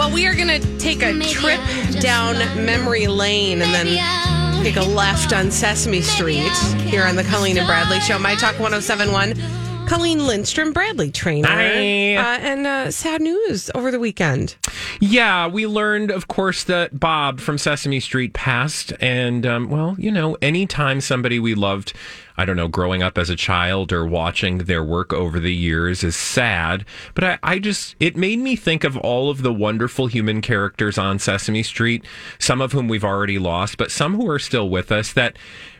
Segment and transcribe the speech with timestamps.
[0.00, 1.60] Well, we are going to take a trip
[2.00, 6.56] down memory lane and then take a left on Sesame Street
[6.88, 8.18] here on the Colleen and Bradley Show.
[8.18, 9.69] My Talk 1071.
[9.86, 11.48] Colleen Lindstrom, Bradley Traynor.
[11.48, 12.14] Hi.
[12.14, 14.56] Uh, and uh, sad news over the weekend.
[15.00, 18.92] Yeah, we learned, of course, that Bob from Sesame Street passed.
[19.00, 21.92] And, um, well, you know, anytime somebody we loved,
[22.36, 26.04] I don't know, growing up as a child or watching their work over the years
[26.04, 26.84] is sad.
[27.14, 30.98] But I, I just, it made me think of all of the wonderful human characters
[30.98, 32.04] on Sesame Street,
[32.38, 35.36] some of whom we've already lost, but some who are still with us that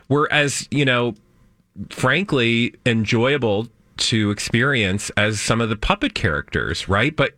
[0.09, 1.15] were as, you know,
[1.89, 3.67] frankly enjoyable
[4.01, 7.15] to experience as some of the puppet characters, right?
[7.15, 7.33] But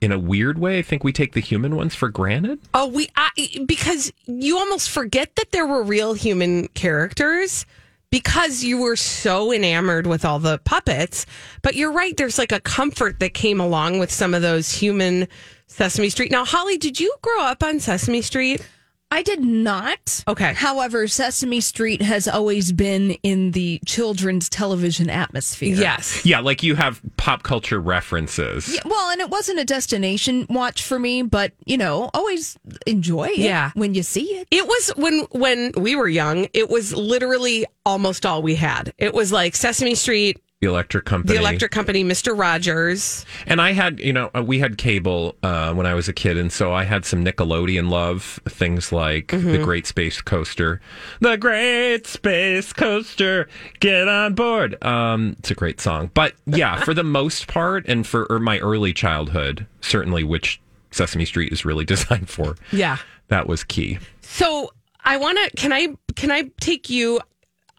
[0.00, 2.60] in a weird way, I think we take the human ones for granted.
[2.74, 3.30] Oh, we, I,
[3.66, 7.66] because you almost forget that there were real human characters
[8.10, 11.26] because you were so enamored with all the puppets.
[11.62, 15.28] But you're right, there's like a comfort that came along with some of those human
[15.66, 16.30] Sesame Street.
[16.30, 18.66] Now, Holly, did you grow up on Sesame Street?
[19.10, 20.22] I did not.
[20.28, 20.52] Okay.
[20.52, 25.74] However, Sesame Street has always been in the children's television atmosphere.
[25.76, 26.26] Yes.
[26.26, 28.72] Yeah, like you have pop culture references.
[28.74, 33.28] Yeah, well, and it wasn't a destination watch for me, but you know, always enjoy
[33.28, 33.70] it Yeah.
[33.74, 34.48] when you see it.
[34.50, 38.92] It was when when we were young, it was literally almost all we had.
[38.98, 41.34] It was like Sesame Street, The Electric Company.
[41.34, 42.36] the electric company, Mr.
[42.36, 43.24] Rogers.
[43.46, 46.36] And I had, you know, uh, we had cable uh, when I was a kid,
[46.36, 48.40] and so I had some Nickelodeon love.
[48.48, 49.52] Things like Mm-hmm.
[49.52, 50.80] the Great Space Coaster,
[51.20, 53.48] the Great Space Coaster,
[53.78, 54.82] get on board.
[54.84, 58.58] Um, it's a great song, but yeah, for the most part, and for or my
[58.58, 62.56] early childhood, certainly, which Sesame Street is really designed for.
[62.72, 62.96] Yeah.
[63.28, 64.00] That was key.
[64.22, 64.72] So
[65.04, 65.56] I want to.
[65.56, 65.94] Can I?
[66.16, 67.20] Can I take you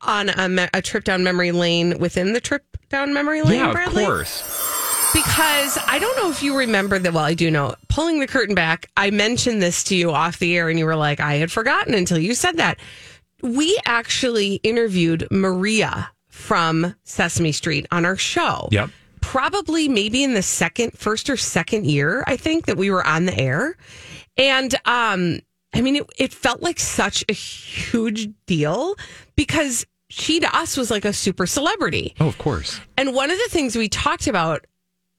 [0.02, 3.60] on a, me- a trip down memory lane within the trip down memory lane?
[3.60, 4.04] yeah, Bradley?
[4.04, 4.42] of course.
[5.14, 7.14] Because I don't know if you remember that.
[7.14, 7.74] Well, I do know.
[7.88, 10.96] Pulling the curtain back, I mentioned this to you off the air, and you were
[10.96, 12.78] like, "I had forgotten until you said that."
[13.42, 18.70] We actually interviewed Maria from Sesame Street on our show.
[18.72, 18.90] Yep.
[19.22, 23.26] Probably maybe in the second, first or second year, I think that we were on
[23.26, 23.78] the air,
[24.38, 25.40] and um,
[25.74, 28.96] I mean, it, it felt like such a huge deal
[29.36, 32.16] because she to us was like a super celebrity.
[32.20, 32.80] Oh, of course.
[32.98, 34.66] And one of the things we talked about,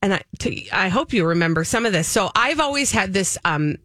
[0.03, 2.09] and I, to, I hope you remember some of this.
[2.09, 3.77] So I've always had this um,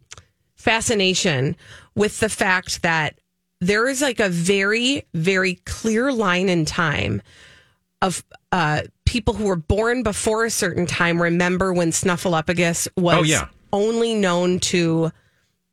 [0.56, 1.56] fascination
[1.94, 3.18] with the fact that
[3.60, 7.22] there is like a very, very clear line in time
[8.02, 11.22] of uh, people who were born before a certain time.
[11.22, 13.48] Remember when Snuffleupagus was Oh, yeah.
[13.72, 15.12] only known to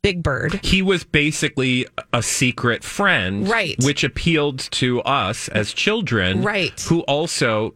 [0.04, 0.60] Big Bird.
[0.62, 3.74] He was basically a secret friend, Right.
[3.82, 6.78] Which appealed to us as children, Right.
[6.88, 7.74] Who also,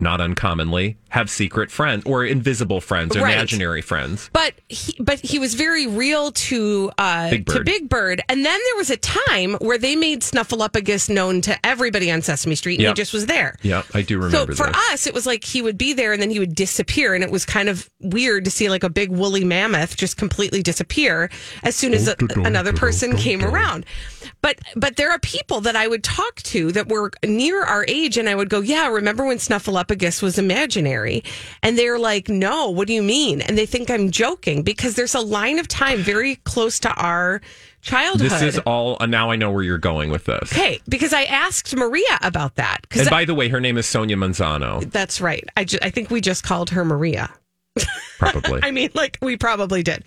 [0.00, 3.34] not uncommonly, have secret friends or invisible friends or Right.
[3.34, 4.28] imaginary friends.
[4.32, 7.66] but he, but he was very real to uh, Big to Bird.
[7.66, 12.10] Big Bird, and then there was a time where they made Snuffleupagus known to everybody
[12.10, 12.96] on Sesame Street, and Yep.
[12.96, 13.56] he just was there.
[13.62, 14.54] Yeah, I do remember.
[14.54, 14.92] So for this.
[14.92, 17.30] us, it was like he would be there and then he would disappear, and it
[17.30, 21.30] was kind of weird to see like a big woolly mammoth just completely disappear
[21.62, 23.86] as soon as a, another person came around.
[24.42, 28.18] But but there are people that I would talk to that were near our age,
[28.18, 29.85] and I would go, "Yeah, remember when Snuffleupagus
[30.22, 31.22] was imaginary?"
[31.62, 35.14] And they're like, "No, what do you mean?" And they think I'm joking because there's
[35.14, 37.40] a line of time very close to our
[37.82, 38.30] childhood.
[38.30, 38.96] This is all.
[39.00, 40.52] Uh, now I know where you're going with this.
[40.52, 44.16] okay because I asked Maria about that And by the way, her name is Sonia
[44.16, 44.90] Manzano.
[44.90, 45.44] that's right.
[45.56, 47.30] I, ju- I think we just called her Maria.
[48.18, 48.60] Probably.
[48.64, 50.04] I mean, like we probably did.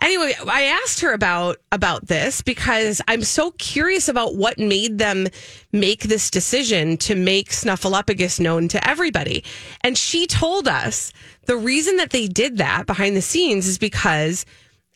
[0.00, 5.28] Anyway, I asked her about about this because I'm so curious about what made them
[5.72, 9.44] make this decision to make Snuffleupagus known to everybody.
[9.82, 11.12] And she told us
[11.46, 14.44] the reason that they did that behind the scenes is because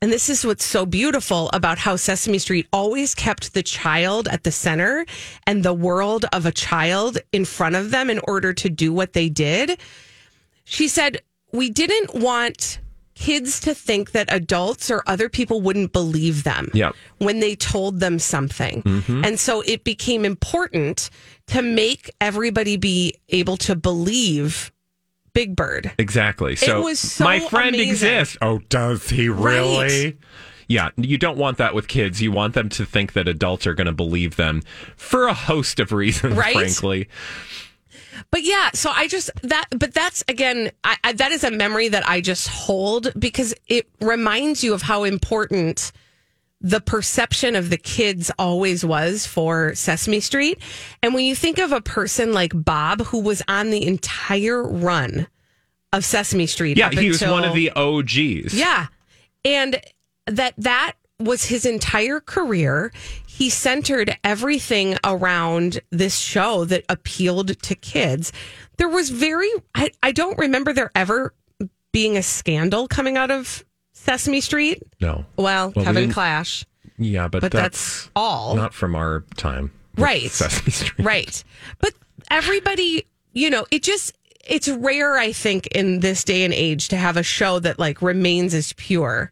[0.02, 4.44] and this is what's so beautiful about how Sesame Street always kept the child at
[4.44, 5.06] the center
[5.46, 9.14] and the world of a child in front of them in order to do what
[9.14, 9.80] they did.
[10.64, 11.22] She said,
[11.52, 12.80] We didn't want
[13.14, 16.94] kids to think that adults or other people wouldn't believe them Yep.
[17.18, 18.82] when they told them something.
[18.82, 19.24] Mm-hmm.
[19.24, 21.08] And so it became important
[21.46, 24.70] to make everybody be able to believe
[25.32, 25.92] Big Bird.
[25.98, 26.56] Exactly.
[26.56, 27.90] So, was so my friend amazing.
[27.90, 28.36] exists.
[28.42, 30.04] Oh, does he really?
[30.06, 30.16] Right.
[30.68, 32.20] Yeah, you don't want that with kids.
[32.20, 34.62] You want them to think that adults are going to believe them
[34.96, 36.54] for a host of reasons, Right?
[36.54, 37.08] frankly.
[38.30, 41.88] But yeah, so I just that, but that's again, I, I, that is a memory
[41.88, 45.92] that I just hold because it reminds you of how important
[46.60, 50.58] the perception of the kids always was for Sesame Street.
[51.02, 55.26] And when you think of a person like Bob, who was on the entire run
[55.92, 58.54] of Sesame Street, Yeah, he was one of the OGs.
[58.54, 58.86] yeah.
[59.44, 59.80] And
[60.26, 62.92] that that was his entire career.
[63.36, 68.32] He centered everything around this show that appealed to kids.
[68.78, 71.34] There was very I, I don't remember there ever
[71.92, 73.62] being a scandal coming out of
[73.92, 74.82] Sesame Street.
[75.02, 75.26] No.
[75.36, 76.64] Well, Well, Kevin didn't- Clash.
[76.98, 78.56] Yeah, but, But that's, that's all.
[78.56, 79.70] not from our time.
[79.98, 80.30] Right.
[80.30, 81.04] Sesame Street.
[81.04, 81.44] Right.
[81.78, 81.92] But
[82.30, 83.04] everybody,
[83.34, 84.12] you know, it just
[84.46, 88.00] it's rare I think in this day and age to have a show that like
[88.00, 89.30] remains as pure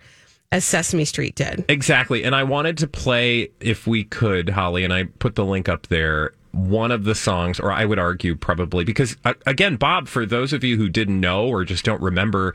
[0.55, 1.65] as Sesame Street did.
[1.69, 2.23] Exactly.
[2.23, 5.89] And I wanted to play, if we could, Holly, and I put the link up
[5.89, 10.25] there, one of the songs, or I would argue probably, because uh, again, Bob, for
[10.25, 12.55] those of you who didn't know or just don't remember,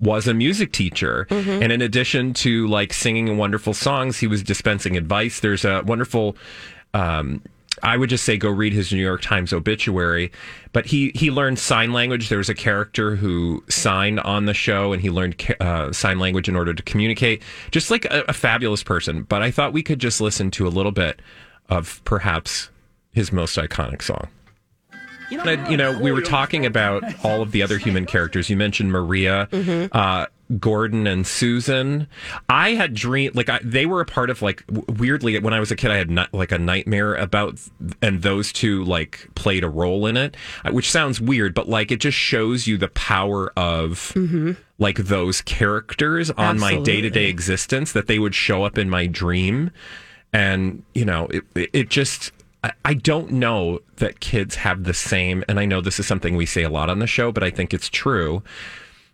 [0.00, 1.26] was a music teacher.
[1.30, 5.40] And in addition to like singing wonderful songs, he was dispensing advice.
[5.40, 6.36] There's a wonderful,
[6.92, 7.42] um,
[7.82, 10.30] I would just say go read his New York Times obituary.
[10.72, 12.28] But he he learned sign language.
[12.28, 16.48] There was a character who signed on the show, and he learned uh, sign language
[16.48, 17.42] in order to communicate.
[17.70, 19.22] Just like a, a fabulous person.
[19.22, 21.20] But I thought we could just listen to a little bit
[21.68, 22.70] of perhaps
[23.12, 24.28] his most iconic song.
[25.70, 28.48] You know, we were talking about all of the other human characters.
[28.48, 29.46] You mentioned Maria,
[29.92, 30.26] uh,
[30.58, 32.06] Gordon, and Susan.
[32.48, 34.64] I had dreamed like I, they were a part of like
[34.98, 35.90] weirdly when I was a kid.
[35.90, 37.58] I had not, like a nightmare about,
[38.00, 41.90] and those two like played a role in it, uh, which sounds weird, but like
[41.90, 44.12] it just shows you the power of
[44.78, 48.88] like those characters on my day to day existence that they would show up in
[48.88, 49.70] my dream
[50.32, 52.32] and you know it, it, it just
[52.64, 56.36] I- I don't know that kids have the same, and I know this is something
[56.36, 58.42] we say a lot on the show, but I think it's true.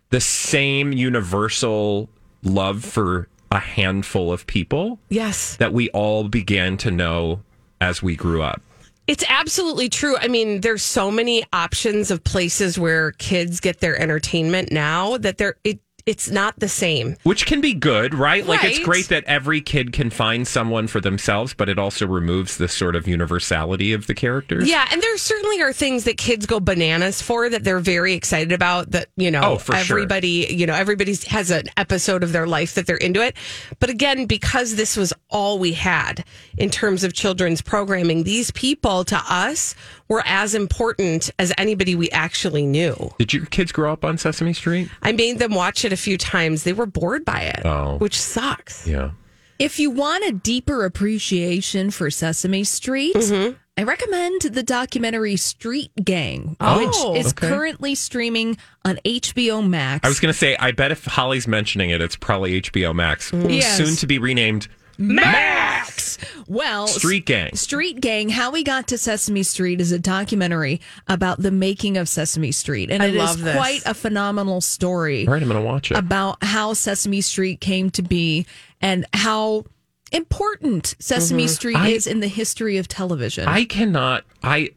[0.09, 2.09] The same universal
[2.43, 5.55] love for a handful of people Yes.
[5.57, 7.41] that we all began to know
[7.81, 8.61] as we grew up.
[9.07, 10.17] It's absolutely true.
[10.17, 15.37] I mean, there's so many options of places where kids get their entertainment now that
[15.37, 17.15] they're it it's not the same.
[17.23, 18.45] Which can be good, right?
[18.45, 22.57] Like it's great that every kid can find someone for themselves, but it also removes
[22.57, 24.69] the sort of universality of the characters.
[24.69, 28.51] Yeah, and there certainly are things that kids go bananas for that they're very excited
[28.51, 29.97] about that, you know, Oh, for sure.
[29.97, 33.35] everybody, you know, everybody has an episode of their life that they're into it.
[33.79, 36.23] But again, because this was all we had
[36.57, 39.73] in terms of children's programming, these people to us
[40.07, 43.11] were as important as anybody we actually knew.
[43.17, 44.89] Did your kids grow up on Sesame Street?
[45.01, 46.63] I made them watch it a few times.
[46.63, 47.97] They were bored by it, Oh.
[47.97, 48.87] which sucks.
[48.87, 49.11] Yeah.
[49.57, 53.53] If you want a deeper appreciation for Sesame Street, mm-hmm.
[53.77, 56.77] I recommend the documentary Street Gang, Oh,
[57.11, 57.47] which is okay.
[57.47, 60.05] currently streaming on HBO Max.
[60.05, 63.31] I was going to say, I bet if Holly's mentioning it, it's probably HBO Max,
[63.31, 63.49] mm.
[63.53, 63.77] Yes.
[63.77, 66.17] soon to be renamed Max.
[66.47, 67.55] Well, Street Gang.
[67.55, 72.07] Street Gang, How We Got to Sesame Street is a documentary about the making of
[72.07, 72.89] Sesame Street.
[72.91, 73.55] And I it is love this.
[73.55, 75.97] quite a phenomenal story All right, I'm going to watch it.
[75.97, 78.45] about how Sesame Street came to be
[78.81, 79.65] and how
[80.11, 81.49] important Sesame mm-hmm.
[81.53, 83.47] Street I- is in the history of television.
[83.47, 84.23] I cannot.
[84.43, 84.71] I.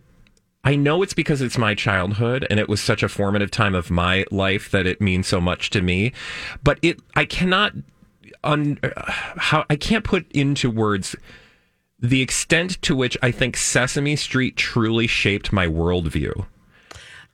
[0.65, 3.91] I know it's because it's my childhood and it was such a formative time of
[3.91, 6.13] my life that it means so much to me.
[6.63, 7.73] But it, I cannot,
[8.45, 11.17] un, uh, how I can't put into words
[12.01, 16.47] the extent to which I think Sesame Street truly shaped my worldview.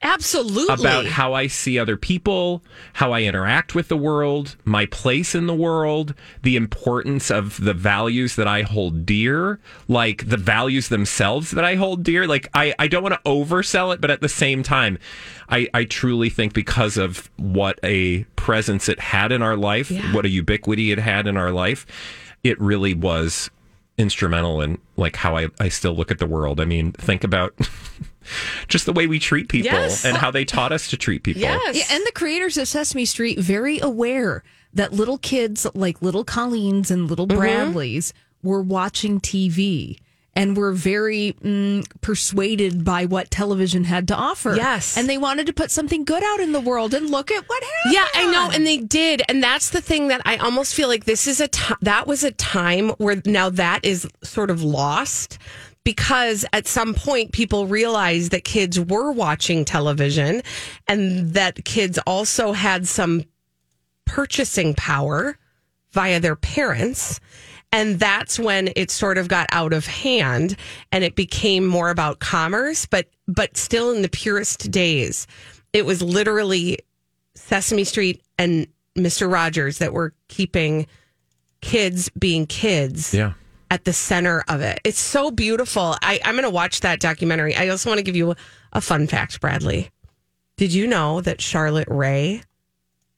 [0.04, 0.75] Absolutely.
[0.75, 5.46] about how I see other people, how I interact with the world, my place in
[5.46, 9.58] the world, the importance of the values that I hold dear,
[9.88, 12.26] like the values themselves that I hold dear.
[12.26, 14.99] Like I, I don't want to oversell it, but at the same time,
[15.49, 20.12] I, I truly think because of what a presence it had in our life, Yeah.
[20.14, 21.87] what a ubiquity it had in our life,
[22.44, 23.50] it really was
[23.96, 26.61] instrumental in like how I, I still look at the world.
[26.61, 27.54] I mean, think about
[28.69, 30.04] just the way we treat people Yes.
[30.04, 31.43] and how they taught us to treat people.
[31.43, 31.76] Yes.
[31.76, 36.90] Yeah, and the creators of Sesame Street very aware that little kids like little Colleens
[36.90, 37.38] and little Mm-hmm.
[37.38, 38.12] Bradleys
[38.43, 39.99] were watching TV
[40.37, 44.57] and were very mm, persuaded by what television had to offer.
[44.57, 44.97] Yes.
[44.97, 46.93] and they wanted to put something good out in the world.
[46.93, 47.95] And look at what happened.
[47.95, 51.04] Yeah, I know, and they did, and that's the thing that I almost feel like
[51.04, 51.49] this is a
[51.83, 55.38] that was a time where now that is sort of lost
[55.84, 60.42] because at some point people realized that kids were watching television
[60.88, 63.22] and that kids also had some
[64.06, 65.38] purchasing power
[65.92, 67.20] via their parents.
[67.72, 70.56] And that's when it sort of got out of hand
[70.92, 75.26] and it became more about commerce, but but still in the purest days.
[75.72, 76.78] It was literally
[77.34, 79.30] Sesame Street and Mr.
[79.30, 80.86] Rogers that were keeping
[81.62, 83.32] kids being kids Yeah.
[83.71, 84.80] At the center of it.
[84.85, 85.97] It's so beautiful.
[86.02, 87.56] I, I'm going to watch that documentary.
[87.56, 88.35] I also want to give you
[88.73, 89.90] a fun fact, Bradley.
[90.56, 92.42] Did you know that Charlotte Rae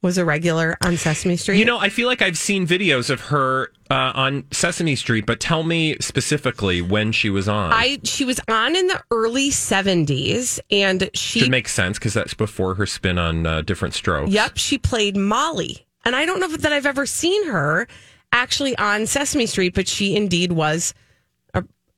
[0.02, 1.58] was a regular on Sesame Street?
[1.58, 5.40] You know, I feel like I've seen videos of her uh, on Sesame Street, but
[5.40, 7.72] tell me specifically when she was on.
[7.72, 12.34] I she was on in the early 70s and she Should make sense because that's
[12.34, 14.30] before her spin on uh, Diff'rent Strokes.
[14.30, 15.86] Yep, she played Molly.
[16.04, 17.88] And I don't know that I've ever seen her
[18.36, 20.94] actually on Sesame Street, but she indeed was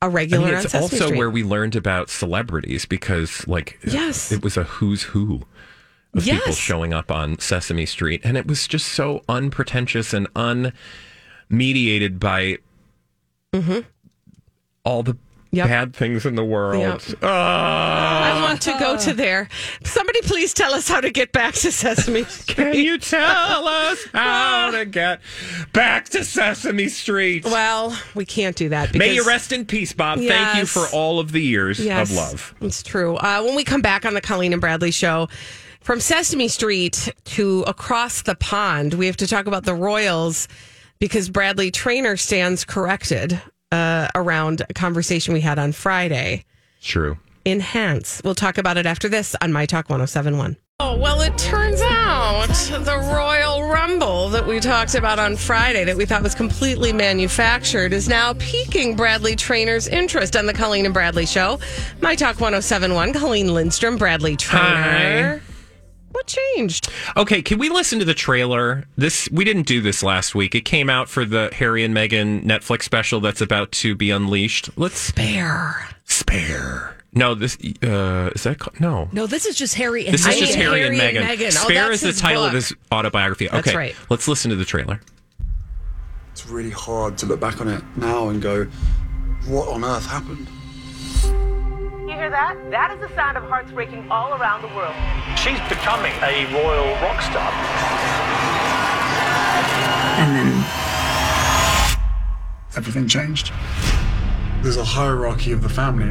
[0.00, 1.18] a regular mean, on it's also Street.
[1.18, 4.30] where we learned about celebrities because, like, Yes.
[4.30, 5.42] it was a who's who
[6.14, 12.20] of people showing up on Sesame Street, and it was just so unpretentious and unmediated
[12.20, 12.58] by
[14.84, 15.18] all the Mm-hmm.
[15.50, 15.66] Yep.
[15.66, 16.80] bad things in the world.
[17.08, 17.18] Yep.
[17.22, 18.36] Ah.
[18.38, 19.48] I want to go to there.
[19.82, 22.56] Somebody please tell us how to get back to Sesame Street.
[22.56, 25.20] Can you tell us how to get
[25.72, 27.44] back to Sesame Street?
[27.46, 28.88] Well, we can't do that.
[28.92, 30.18] Because, May you rest in peace, Bob.
[30.18, 32.54] Thank you for all of the years Yes, of love.
[32.60, 33.16] It's true.
[33.16, 35.28] Uh, when we come back on the Colleen and Bradley show,
[35.80, 40.46] from Sesame Street to across the pond, we have to talk about the Royals
[40.98, 43.40] because Bradley Traynor stands corrected
[43.72, 46.44] uh, around a conversation we had on Friday.
[46.80, 47.18] True.
[47.44, 48.20] Enhance.
[48.24, 50.56] We'll talk about it after this on My Talk 1071.
[50.80, 52.46] Oh, well, it turns out
[52.84, 57.92] the Royal Rumble that we talked about on Friday, that we thought was completely manufactured,
[57.92, 61.58] is now piquing Bradley Traynor's interest on the Colleen and Bradley show.
[62.00, 65.42] My Talk 1071, Colleen Lindstrom, Bradley Traynor.
[66.10, 66.88] What changed?
[67.16, 68.84] Okay, can we listen to the trailer?
[68.96, 70.54] This we didn't do this last week.
[70.54, 74.70] It came out for the Harry and Meghan Netflix special that's about to be unleashed.
[74.76, 75.88] Let's Bear.
[76.06, 76.96] spare.
[77.12, 79.08] No, this uh is that called, no.
[79.12, 81.22] No, this is just Harry and This is just Harry, Harry and and Meghan.
[81.36, 81.46] Meghan.
[81.48, 82.54] Oh, Spare that's is the his title of book.
[82.56, 83.48] his autobiography.
[83.48, 83.96] That's okay, right.
[84.10, 85.00] let's listen to the trailer.
[86.32, 88.64] It's really hard to look back on it now and go,
[89.46, 90.46] what on earth happened?
[92.18, 92.58] You hear that?
[92.72, 94.92] That is the sound of hearts breaking all around the world.
[95.38, 97.48] She's becoming a royal rock star.
[100.18, 100.64] And then
[102.76, 103.52] everything changed.
[104.62, 106.08] There's a hierarchy of the family.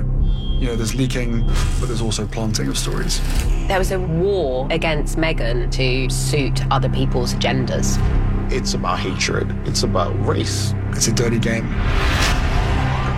[0.62, 1.46] You know, there's leaking,
[1.82, 3.20] but there's also planting of stories.
[3.68, 7.98] There was a war against Meghan to suit other people's agendas.
[8.50, 9.54] It's about hatred.
[9.68, 10.74] It's about race.
[10.92, 11.66] It's a dirty game.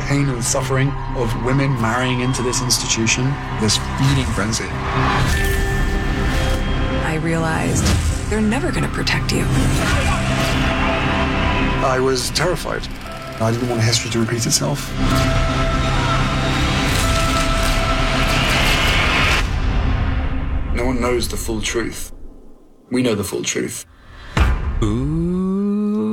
[0.09, 3.25] The pain and suffering of women marrying into this institution,
[3.61, 4.65] this feeding frenzy.
[7.05, 7.85] I realized
[8.27, 9.45] they're never going to protect you.
[11.85, 12.87] I was terrified.
[13.39, 14.91] I didn't want history to repeat itself.
[20.73, 22.11] No one knows the full truth.
[22.89, 23.85] We know the full truth.
[24.81, 26.09] Ooh.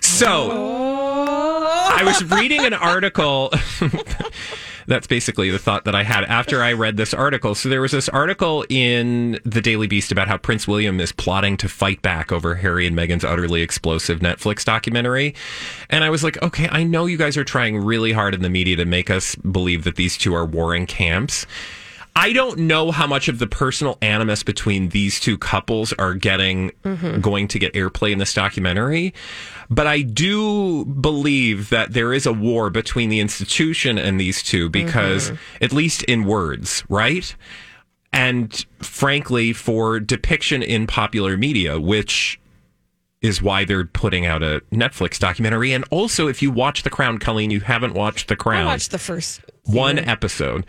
[0.00, 0.75] So,
[1.96, 3.52] I was reading an article.
[4.86, 7.54] That's basically the thought that I had after I read this article.
[7.54, 11.56] So, there was this article in the Daily Beast about how Prince William is plotting
[11.56, 15.34] to fight back over Harry and Meghan's utterly explosive Netflix documentary.
[15.90, 18.50] And I was like, okay, I know you guys are trying really hard in the
[18.50, 21.46] media to make us believe that these two are warring camps.
[22.18, 26.72] I don't know how much of the personal animus between these two couples are getting
[26.82, 27.20] Mm-hmm.
[27.20, 29.12] going to get airplay in this documentary,
[29.68, 34.68] but I do believe that there is a war between the institution and these two
[34.70, 35.64] because Mm-hmm.
[35.64, 37.36] at least in words, right?
[38.12, 42.40] And frankly, for depiction in popular media, which
[43.20, 45.72] is why they're putting out a Netflix documentary.
[45.72, 48.62] And also, if you watch The Crown, Colleen, you haven't watched The Crown.
[48.62, 50.64] I watched the first one episode.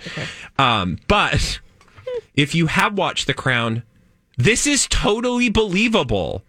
[0.59, 1.59] Um, but
[2.35, 3.83] if you have watched The Crown,
[4.37, 6.43] this is totally believable.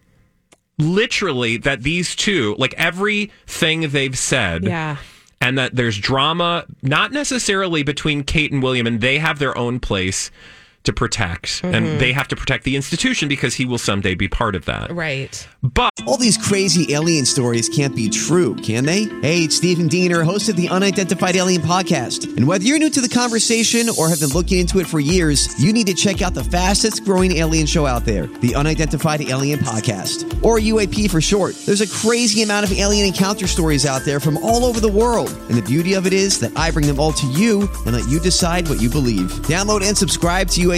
[0.81, 4.99] Literally, that these two, like everything they've said, Yeah.
[5.41, 9.81] and that there's drama, not necessarily between Kate and William, and they have their own
[9.81, 10.31] place
[10.89, 11.99] to protect, and mm-hmm.
[11.99, 14.91] they have to protect the institution because he will someday be part of that.
[14.91, 15.47] Right.
[15.63, 19.05] But All these crazy alien stories can't be true, can they?
[19.21, 22.35] Hey, it's Stephen Diener, host of the Unidentified Alien Podcast.
[22.39, 25.63] And whether you're new to the conversation or have been looking into it for years,
[25.63, 29.59] you need to check out the fastest growing alien show out there, the Unidentified Alien
[29.59, 31.55] Podcast, or UAP for short.
[31.67, 35.29] There's a crazy amount of alien encounter stories out there from all over the world.
[35.51, 38.09] And the beauty of it is that I bring them all to you and let
[38.09, 39.31] you decide what you believe.
[39.43, 40.78] Download and subscribe to UAP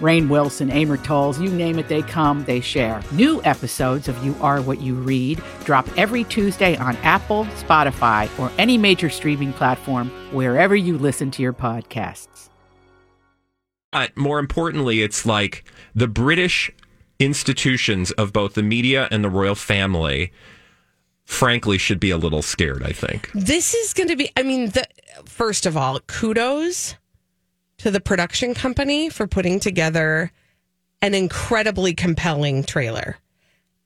[0.00, 3.02] Rainn Wilson, Amor Towles, you name it, they come, they share.
[3.12, 8.50] New episodes of You Are What You Read drop every Tuesday on Apple, Spotify, or
[8.58, 12.48] any major streaming platform wherever you listen to your podcasts.
[13.92, 15.64] But more importantly, it's like
[15.94, 16.70] the British
[17.18, 20.32] institutions of both the media and the royal family,
[21.24, 23.30] frankly, should be a little scared, I think.
[23.34, 24.86] This is going to be, I mean, the,
[25.26, 26.94] first of all, kudos
[27.82, 30.32] to the production company for putting together
[31.02, 33.16] an incredibly compelling trailer.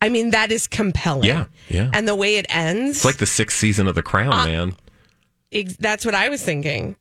[0.03, 1.25] I mean, that is compelling.
[1.29, 1.91] Yeah, yeah.
[1.93, 4.77] And the way it ends, It's like the sixth season of The Crown, Uh, man.
[5.53, 6.97] ex- that's what I was thinking.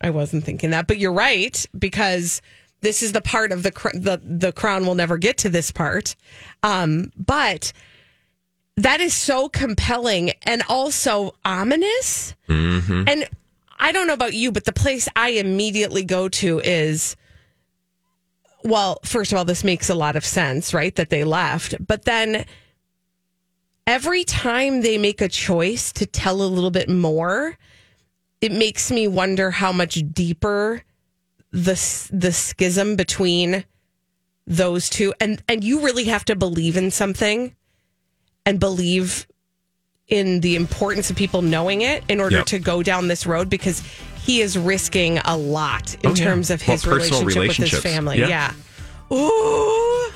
[0.00, 2.42] I wasn't thinking that, but you're right because
[2.82, 5.72] this is the part of the cr- the the crown will never get to this
[5.72, 6.14] part.
[6.62, 7.72] Um, but
[8.76, 12.34] that is so compelling and also ominous.
[12.48, 13.04] Mm-hmm.
[13.08, 13.28] And
[13.78, 17.16] I don't know about you, but the place I immediately go to is
[18.64, 20.94] well, first of all, this makes a lot of sense, right?
[20.96, 21.74] That they left.
[21.84, 22.44] But then
[23.86, 27.56] every time they make a choice to tell a little bit more,
[28.40, 30.82] it makes me wonder how much deeper
[31.50, 33.64] the the schism between
[34.46, 37.54] those two and and you really have to believe in something
[38.44, 39.26] and believe
[40.08, 42.46] in the importance of people knowing it in order Yep.
[42.46, 43.82] to go down this road because
[44.24, 46.24] he is risking a lot in Oh, yeah.
[46.24, 48.18] terms of his personal relationship with his family.
[48.18, 48.28] Yeah.
[49.10, 49.16] Yeah.
[49.16, 50.10] Ooh.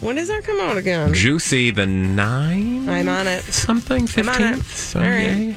[0.00, 1.12] When does that come out again?
[1.14, 3.42] Juicy the nine I'm on it.
[3.44, 4.56] something I'm on it.
[4.62, 5.26] fifteenth All right.
[5.26, 5.56] Sunday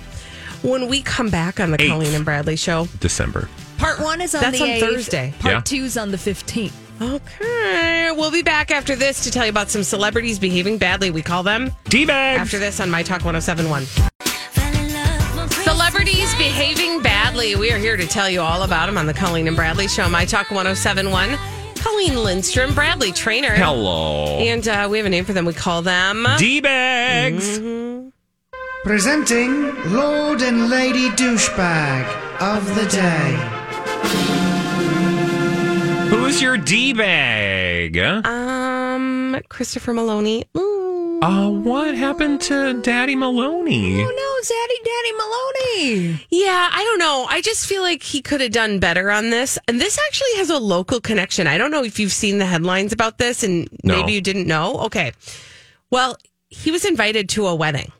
[0.63, 1.89] When we come back on the Eighth.
[1.91, 3.49] Colleen and Bradley show, December.
[3.77, 4.79] Part one is on That's the on 8th.
[4.79, 5.33] Thursday.
[5.39, 5.61] Part Yeah.
[5.61, 6.71] two's on the 15th.
[7.01, 8.11] Okay.
[8.15, 11.43] We'll be back after this to tell you about some celebrities behaving badly, we call
[11.43, 11.71] them.
[11.85, 12.39] D-bags.
[12.41, 13.85] After this on My Talk 1071.
[15.63, 17.55] Celebrities behaving badly.
[17.55, 20.07] We are here to tell you all about them on the Colleen and Bradley Show,
[20.09, 21.37] My Talk 1071.
[21.75, 23.51] Colleen Lindstrom, Bradley Traynor.
[23.51, 24.37] Hello.
[24.37, 25.45] And uh, we have a name for them.
[25.45, 27.59] We call them D-bags.
[28.83, 32.05] Presenting Lord and Lady Douchebag
[32.41, 34.32] of the Day.
[36.23, 37.97] Who's your D-bag?
[38.25, 40.45] um Christopher Meloni.
[40.57, 41.19] Ooh.
[41.21, 43.99] Uh, what happened to Daddy Meloni?
[44.01, 46.25] Oh no, Zaddy Daddy Meloni.
[46.31, 47.25] Yeah, I don't know.
[47.29, 49.59] I just feel like he could have done better on this.
[49.67, 51.45] And this actually has a local connection.
[51.45, 53.97] I don't know if you've seen the headlines about this and No.
[53.97, 54.79] maybe you didn't know.
[54.85, 55.11] Okay.
[55.91, 56.15] Well,
[56.49, 57.91] he was invited to a wedding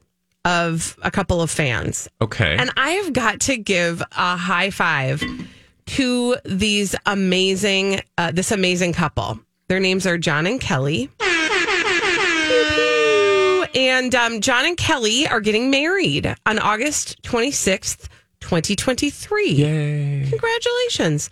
[0.46, 2.08] of a couple of fans.
[2.22, 2.56] Okay.
[2.58, 5.22] And I have got to give a high five
[5.88, 9.40] to these amazing, uh, this amazing couple.
[9.68, 11.10] Their names are John and Kelly.
[13.76, 18.08] And um, John and Kelly are getting married on August 26th,
[18.42, 19.50] 2023.
[19.50, 20.28] Yay.
[20.30, 21.30] Congratulations.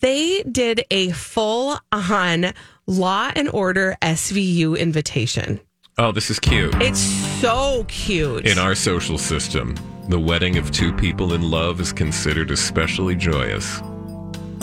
[0.00, 2.52] They did a full on
[2.86, 5.60] Law and Order SVU invitation.
[5.96, 6.74] Oh, this is cute.
[6.82, 7.00] It's
[7.40, 8.46] so cute.
[8.46, 9.76] In our social system,
[10.08, 13.80] the wedding of two people in love is considered especially joyous.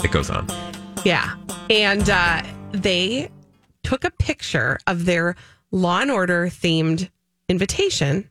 [0.04, 0.47] It goes on.
[1.04, 1.36] Yeah.
[1.69, 3.30] And uh, they
[3.84, 5.36] took a picture of their
[5.71, 7.10] Law and Order themed
[7.49, 8.30] invitation.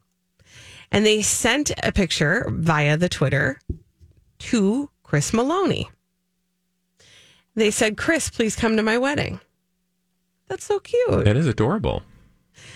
[0.93, 3.61] and they sent a picture via the Twitter
[4.39, 5.87] to Chris Meloni.
[7.55, 9.41] They said, Chris, please come to my wedding.
[10.49, 11.25] That's so cute.
[11.25, 12.03] That is adorable.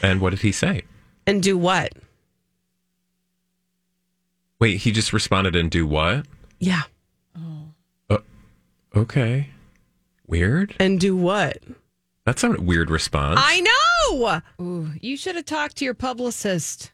[0.03, 0.83] And what did he say?
[1.27, 1.93] And do what?
[4.65, 6.25] Wait, he just responded and do what?
[6.59, 6.85] Yeah.
[8.09, 8.17] Uh,
[8.97, 9.51] okay.
[10.27, 10.75] Weird.
[10.81, 11.59] And do what?
[12.25, 13.39] That's a weird response.
[13.43, 14.41] I know.
[14.59, 16.93] Ooh, you should have talked to your publicist.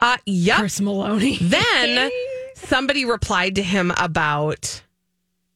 [0.00, 0.58] Uh, yep.
[0.58, 1.36] Chris Meloni.
[1.50, 2.12] Then
[2.54, 4.80] somebody replied to him about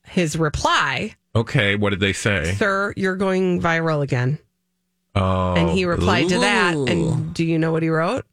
[0.09, 1.15] his reply.
[1.37, 2.53] Okay, what did they say?
[2.55, 4.41] Sir, you're going viral again.
[5.15, 5.55] Oh.
[5.55, 6.75] And he replied to that.
[6.75, 8.27] And do you know what he wrote?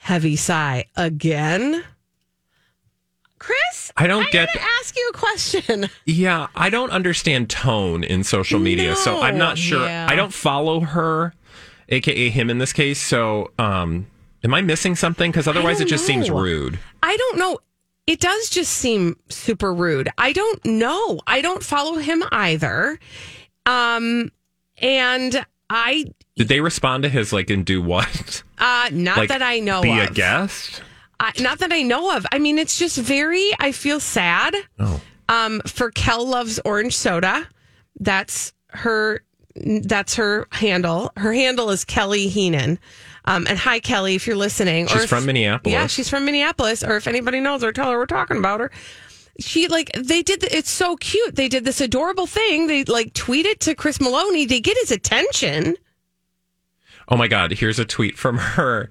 [0.00, 0.86] Heavy sigh.
[0.96, 1.84] Again?
[3.38, 5.88] Chris, I don't I'm get gonna ask you a question.
[6.06, 9.84] Yeah, I don't understand tone in social media, so I'm not sure.
[9.86, 10.06] Yeah.
[10.10, 11.34] I don't follow her,
[11.90, 13.00] aka him in this case.
[13.00, 14.06] So, um,
[14.42, 15.30] am I missing something?
[15.30, 16.78] Because otherwise, it don't just seems rude.
[17.02, 17.58] I don't know.
[18.06, 20.08] It does just seem super rude.
[20.18, 21.20] I don't know.
[21.26, 22.98] I don't follow him either.
[23.66, 24.32] Um,
[24.78, 28.42] and I, Did they respond to his like and do what?
[28.58, 29.82] uh, not like that I know of.
[29.84, 30.10] be of.
[30.10, 30.82] a guest.
[31.18, 32.26] I, not that I know of.
[32.32, 33.50] I mean, it's just very.
[33.58, 34.54] I feel sad.
[34.78, 35.00] Oh.
[35.28, 37.46] Um, for Kel loves orange soda.
[37.98, 39.22] That's her.
[39.56, 41.12] That's her handle.
[41.16, 42.78] Her handle is Kelly Heenan.
[43.26, 44.86] Um, and hi, Kelly, if you're listening.
[44.86, 45.72] She's if- from Minneapolis.
[45.72, 46.82] Yeah, she's from Minneapolis.
[46.82, 48.70] Or if anybody knows her, tell her we're talking about her.
[49.38, 50.40] She like they did.
[50.40, 51.36] The, it's so cute.
[51.36, 52.66] They did this adorable thing.
[52.66, 55.76] They like tweeted to Chris Meloni to get his attention.
[57.12, 57.50] Oh my God!
[57.50, 58.88] Here's a tweet from her.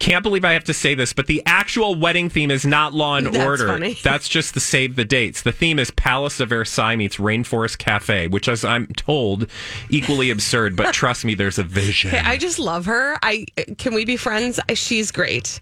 [0.00, 3.16] Can't believe I have to say this, but the actual wedding theme is not Law
[3.16, 3.68] and That's Order.
[3.68, 3.96] funny.
[4.02, 5.42] That's just the save the dates.
[5.42, 9.46] The theme is Palace of Versailles meets Rainforest Cafe, which, as I'm told,
[9.88, 10.74] equally absurd.
[10.74, 12.12] But trust me, there's a vision.
[12.12, 13.16] I just love her.
[13.22, 13.46] I
[13.78, 14.58] can we be friends?
[14.74, 15.60] She's great.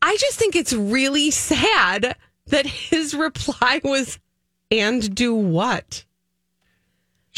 [0.00, 2.16] I just think it's really sad
[2.46, 4.18] that his reply was
[4.70, 6.04] and do what?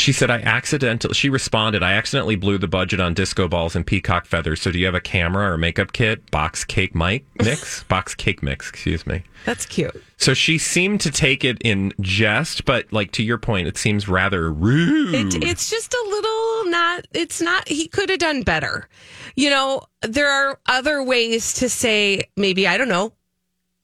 [0.00, 3.86] She said, I accidentally, she responded, I accidentally blew the budget on disco balls and
[3.86, 4.62] peacock feathers.
[4.62, 6.30] So do you have a camera or makeup kit?
[6.30, 7.82] Box cake mic mix?
[7.82, 9.24] Box cake mix, excuse me.
[9.44, 10.02] That's cute.
[10.16, 14.08] So she seemed to take it in jest, but like to your point, it seems
[14.08, 15.34] rather rude.
[15.34, 17.06] It, it's just a little not.
[17.12, 17.68] It's not.
[17.68, 18.88] He could have done better.
[19.36, 23.12] You know, there are other ways to say maybe I don't know.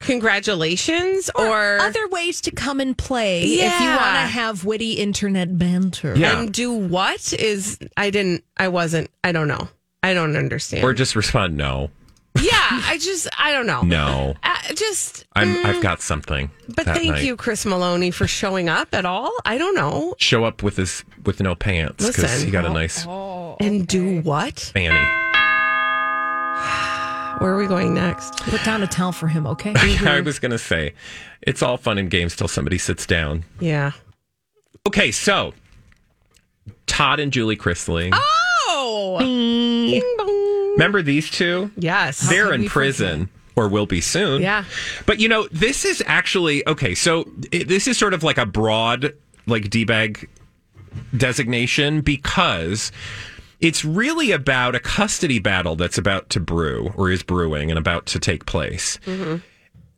[0.00, 5.56] Congratulations, or, other ways to come and play if you want to have witty internet
[5.58, 6.14] banter.
[6.16, 6.38] Yeah.
[6.40, 8.44] and do what is I didn't.
[8.56, 9.10] I wasn't.
[9.24, 9.68] I don't know.
[10.02, 10.84] I don't understand.
[10.84, 11.90] or just respond, no,
[12.40, 13.82] yeah, I just I don't know.
[13.82, 14.34] no.
[14.42, 16.50] Uh, just I'm, mm, I've got something.
[16.68, 17.24] But thank night.
[17.24, 19.32] you, Chris Meloni, for showing up at all.
[19.44, 20.14] I don't know.
[20.18, 22.46] Show up with his with no pants because Listen.
[22.46, 23.56] he got a nice Oh.
[23.60, 24.58] and do what?
[24.60, 25.25] fanny.
[27.38, 28.36] Where are we going next?
[28.38, 29.70] Put down a towel for him, okay?
[29.74, 30.24] I mm-hmm.
[30.24, 30.94] was gonna say,
[31.42, 33.44] it's all fun and games till somebody sits down.
[33.60, 33.92] Yeah.
[34.86, 35.52] Okay, so
[36.86, 38.10] Todd and Julie Chrisley.
[38.12, 40.72] Oh, Bing bong.
[40.72, 41.70] Remember these two?
[41.76, 42.28] Yes.
[42.28, 44.40] They're in we prison or will be soon.
[44.40, 44.64] Yeah.
[45.04, 46.94] But you know, this is actually okay.
[46.94, 49.14] So it, this is sort of like a broad,
[49.46, 50.28] like D bag
[51.16, 52.92] designation because
[53.60, 58.06] it's really about a custody battle that's about to brew or is brewing and about
[58.06, 58.98] to take place.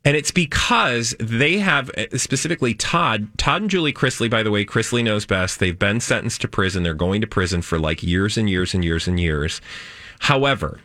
[0.04, 4.64] And it's because they have uh, specifically Todd, Todd and Julie Chrisley, by the way,
[4.64, 5.58] Chrisley knows best.
[5.58, 6.82] They've been sentenced to prison.
[6.82, 9.60] They're going to prison for like years and years and years and years.
[10.20, 10.80] However,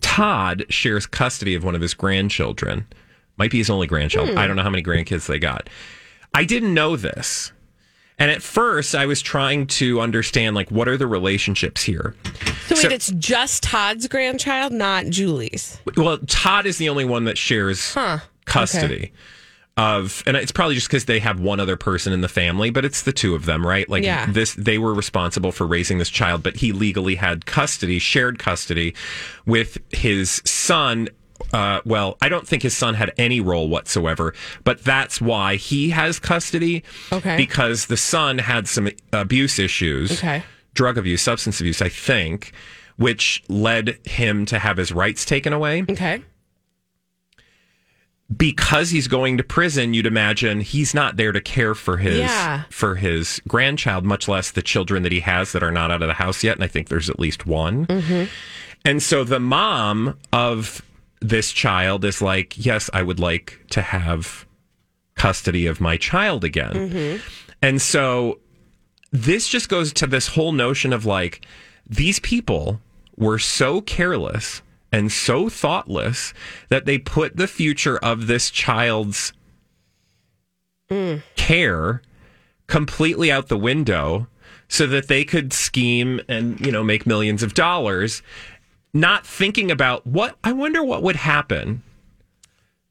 [0.00, 2.86] Todd shares custody of one of his grandchildren.
[3.36, 4.28] Might be his only grandchild.
[4.38, 5.70] I don't know how many grandkids they got.
[6.34, 7.52] I didn't know this.
[8.20, 12.14] And at first, I was trying to understand, like, what are the relationships here?
[12.68, 15.78] So wait, So- it's just Todd's grandchild, not Julie's.
[15.96, 18.18] Well, Todd is the only one that shares Huh.
[18.44, 19.12] custody
[19.76, 22.84] of, and it's probably just because they have one other person in the family, but
[22.84, 23.88] it's the two of them, right?
[23.88, 24.26] Like Yeah.
[24.30, 28.94] this, they were responsible for raising this child, but he legally had custody, shared custody
[29.46, 31.08] with his son.
[31.52, 34.34] Uh, well, I don't think his son had any role whatsoever,
[34.64, 36.84] but that's why he has custody.
[37.12, 37.36] Okay.
[37.36, 40.42] Because the son had some abuse issues Okay.
[40.74, 42.52] drug abuse, substance abuse, I think,
[42.96, 45.82] which led him to have his rights taken away.
[45.88, 46.22] Okay.
[48.36, 52.62] Because he's going to prison, you'd imagine he's not there to care for his Yeah.
[52.70, 56.06] for his grandchild, much less the children that he has that are not out of
[56.06, 56.54] the house yet.
[56.54, 57.88] And I think there's at least one.
[58.84, 60.80] And so the mom of
[61.20, 64.46] this child is like, Yes, I would like to have
[65.14, 66.72] custody of my child again.
[66.72, 67.16] Mm-hmm.
[67.62, 68.38] And so
[69.12, 71.44] this just goes to this whole notion of like
[71.86, 72.80] these people
[73.16, 76.32] were so careless and so thoughtless
[76.68, 79.32] that they put the future of this child's
[80.90, 81.22] mm.
[81.36, 82.02] care
[82.66, 84.26] completely out the window
[84.68, 88.22] so that they could scheme and you know make millions of dollars
[88.92, 91.82] not thinking about what I wonder what would happen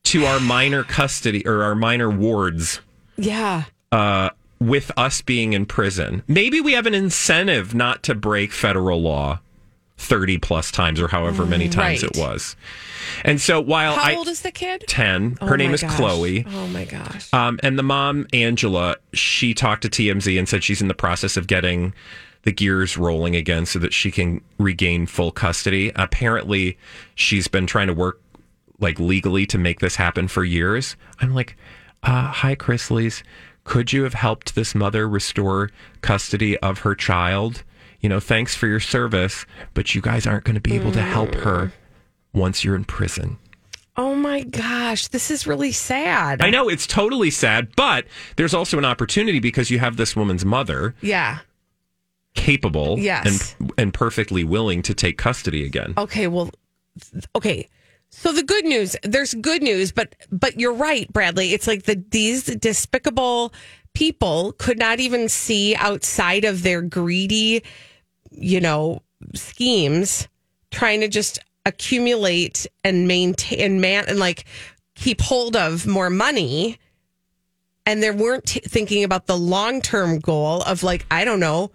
[0.06, 2.80] to our minor custody or our minor wards
[3.18, 3.64] Yeah.
[3.92, 6.24] uh, with us being in prison.
[6.28, 9.40] Maybe we have an incentive not to break federal law
[9.98, 12.12] 30 plus times or however many times Right.
[12.12, 12.56] it was.
[13.26, 14.86] And so while How I old is the kid?
[14.88, 15.96] 10, Oh her name my is gosh.
[15.98, 16.46] Chloe.
[16.50, 17.32] Oh my gosh.
[17.34, 21.36] Um, and the mom, Angela, she talked to TMZ and said she's in the process
[21.36, 21.94] of getting
[22.43, 25.91] the gears rolling again so that she can regain full custody.
[25.95, 26.78] Apparently,
[27.15, 28.21] she's been trying to work
[28.80, 30.95] like legally to make this happen for years.
[31.19, 31.58] I'm like,
[32.04, 33.23] uh, hi, Chrisleys.
[33.65, 35.69] Could you have helped this mother restore
[36.02, 37.63] custody of her child?
[37.99, 41.02] You know, thanks for your service, but you guys aren't going to be able to
[41.02, 41.73] help her
[42.34, 43.38] once you're in prison.
[43.97, 45.08] Oh my gosh.
[45.10, 46.41] This is really sad.
[46.41, 48.06] I know it's totally sad, but
[48.38, 51.39] there's also an opportunity because you have this woman's mother Yeah.
[52.36, 53.56] Capable Yes.
[53.60, 55.94] and and perfectly willing to take custody again.
[55.98, 56.50] Okay, well
[57.36, 57.68] okay.
[58.12, 61.54] So the good news, there's good news, but but you're right, Bradley.
[61.54, 63.54] It's like the these despicable
[63.94, 67.63] people could not even see outside of their greedy,
[68.32, 69.02] you know,
[69.36, 70.28] schemes
[70.72, 74.46] trying to just accumulate and maintain and man and like
[74.96, 76.78] keep hold of more money
[77.86, 81.72] and they weren't t- thinking about the long-term goal of like I don't know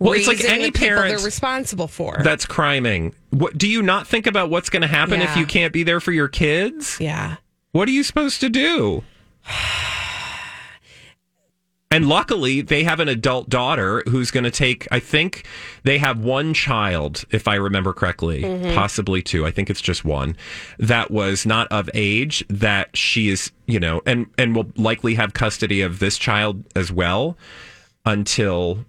[0.00, 2.20] Well, it's like any the parent they're responsible for.
[2.24, 3.14] That's criming.
[3.30, 6.00] What do you not think about what's going to happen if you can't be there
[6.00, 6.96] for your kids?
[6.98, 7.36] Yeah.
[7.72, 9.04] What are you supposed to do?
[11.92, 15.44] And luckily, they have an adult daughter who's going to take, I think
[15.82, 18.74] they have one child, if I remember correctly, Mhm.
[18.76, 19.44] possibly two.
[19.44, 20.36] I think it's just one
[20.78, 25.34] that was not of age that she is, you know, and, and will likely have
[25.34, 27.36] custody of this child as well
[28.06, 28.84] until,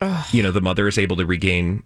[0.32, 1.82] you know, the mother is able to regain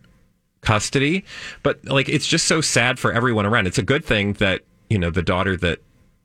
[0.60, 1.24] custody.
[1.62, 3.66] But like, it's just so sad for everyone around.
[3.66, 5.80] It's a good thing that, you know, the daughter that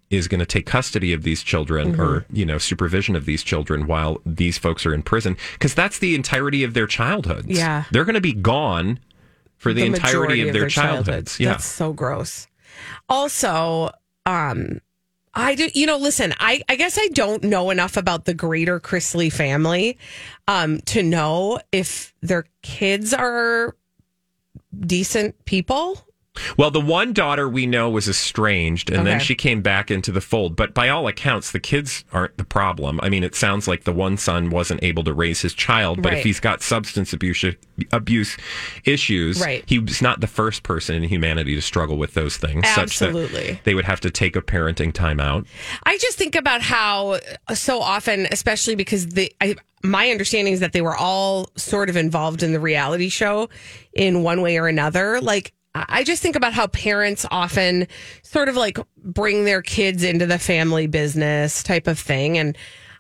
[0.10, 2.02] is going to take custody of these children Mm-hmm.
[2.02, 6.00] or you know supervision of these children while these folks are in prison because that's
[6.00, 7.84] the entirety of their childhoods Yeah.
[7.92, 9.00] they're going to be gone
[9.58, 12.48] for the, entirety majority of their, childhoods yeah That's so gross.
[13.10, 13.90] Also,
[14.26, 14.80] um,
[15.34, 18.80] I do, you know, listen, I, I guess I don't know enough about the greater
[18.80, 19.98] Chrisley family
[20.48, 23.76] um, to know if their kids are
[24.80, 26.07] decent people.
[26.58, 30.22] Well the one daughter we know was estranged and then she came back into the
[30.22, 33.84] fold but by all accounts the kids aren't the problem i mean it sounds like
[33.84, 36.20] the one son wasn't able to raise his child but Right.
[36.20, 37.44] if he's got substance abuse
[37.92, 38.38] abuse
[38.86, 39.64] issues Right.
[39.68, 43.60] he's not the first person in humanity to struggle with those things such that Absolutely.
[43.64, 45.46] they would have to take a parenting time out
[45.84, 50.60] I just think about how uh, so often, especially because the I, my understanding is
[50.60, 53.50] that they were all sort of involved in the reality show
[53.94, 55.20] in one way or another.
[55.22, 55.54] Like
[55.88, 57.88] I just think about how parents often
[58.24, 62.58] sort of like bring their kids into the family business type of thing, and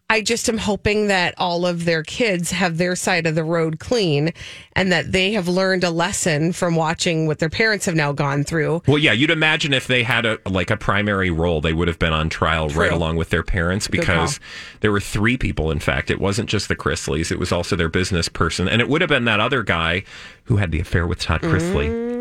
[0.09, 3.79] I just am hoping that all of their kids have their side of the road
[3.79, 4.31] clean,
[4.73, 8.45] and that they have learned a lesson from watching what their parents have now gone
[8.45, 8.83] through.
[8.87, 11.99] Well, yeah, you'd imagine if they had a like a primary role, they would have
[11.99, 14.39] been on trial right along with their parents because
[14.79, 15.71] there were three people.
[15.71, 18.87] In fact, it wasn't just the Chrisleys; it was also their business person, and it
[18.87, 20.03] would have been that other guy
[20.45, 21.89] who had the affair with Todd Chrisley.
[21.89, 22.16] Mm.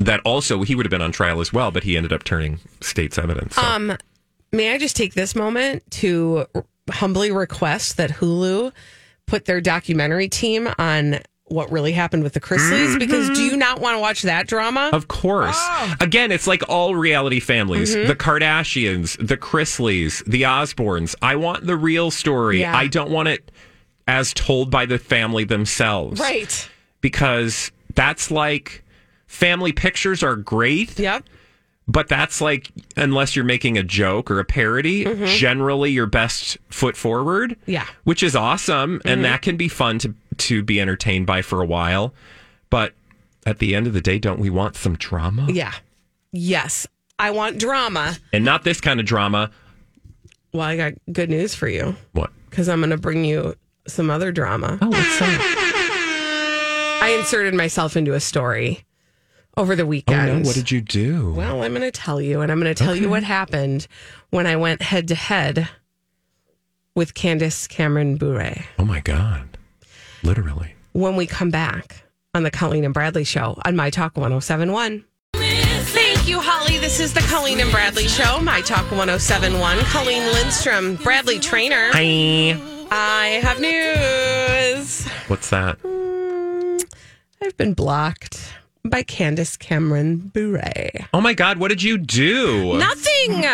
[0.00, 2.58] That also he would have been on trial as well, but he ended up turning
[2.80, 3.54] state's evidence.
[3.54, 3.62] So.
[3.62, 3.96] Um,
[4.52, 6.46] may I just take this moment to
[6.90, 8.72] humbly request that Hulu
[9.26, 12.98] put their documentary team on what really happened with the Chrisleys?
[12.98, 14.90] Because do you not want to watch that drama?
[14.92, 15.56] Of course.
[15.58, 15.94] Oh.
[16.00, 18.06] Again, it's like all reality families Mhm.
[18.06, 21.14] the Kardashians, the Chrisleys, the Osbournes.
[21.20, 22.60] I want the real story.
[22.60, 22.74] Yeah.
[22.76, 23.50] I don't want it
[24.08, 26.20] as told by the family themselves.
[26.20, 26.68] Right.
[27.00, 28.82] Because that's like
[29.30, 30.98] family pictures are great.
[30.98, 31.22] Yep.
[31.86, 35.26] But that's like, unless you're making a joke or a parody, Mhm.
[35.36, 37.86] generally your best foot forward Yeah.
[38.04, 39.22] which is awesome and Mhm.
[39.24, 42.14] that can be fun to to be entertained by for a while
[42.70, 42.94] but
[43.44, 45.72] at the end of the day don't we want some drama Yeah.
[46.32, 46.86] Yes.
[47.18, 48.16] I want drama.
[48.32, 49.50] and not this kind of drama
[50.52, 51.94] Well, I got good news for you.
[52.12, 52.30] What?
[52.48, 53.54] Because I'm going to bring you
[53.86, 54.78] some other drama.
[54.82, 56.98] Oh, what's that?
[57.02, 58.84] I inserted myself into a story
[59.56, 60.20] over the oh, weekend.
[60.20, 60.42] oh weekend.
[60.44, 62.84] no what did you do Well, I'm going to tell you, and I'm going to
[62.84, 63.86] tell you what happened
[64.30, 65.68] when I went head to head
[66.94, 68.54] with Candace Cameron Bure.
[68.78, 69.58] oh my god
[70.22, 72.02] literally When we come back
[72.34, 75.04] on the Colleen and Bradley show on My Talk 1071.
[75.34, 76.78] Thank you, Holly.
[76.78, 79.78] This is the Colleen and Bradley Show, My Talk 1071.
[79.78, 81.90] Colleen Lindstrom, Bradley Traynor.
[81.92, 82.56] Hi.
[82.92, 85.08] I have news.
[85.28, 85.78] What's that?
[85.82, 86.84] Mm,
[87.42, 88.52] I've been blocked
[88.84, 90.62] by Candace Cameron Bure.
[91.12, 92.78] Oh my God, what did you do?
[92.78, 93.44] Nothing.